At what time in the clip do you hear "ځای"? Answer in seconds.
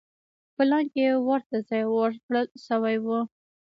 1.69-1.83